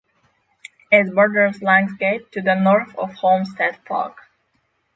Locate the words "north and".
2.55-3.13